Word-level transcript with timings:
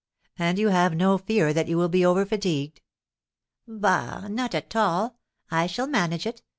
"And 0.39 0.57
you 0.57 0.69
have 0.69 0.95
no 0.95 1.19
fear 1.19 1.53
that 1.53 1.67
you 1.67 1.77
will 1.77 1.87
be 1.87 2.03
overfatigued?" 2.03 2.79
"Bah! 3.67 4.27
Not 4.29 4.55
at 4.55 4.75
all; 4.75 5.19
I 5.51 5.67
shall 5.67 5.85
manage 5.85 6.25
it. 6.25 6.41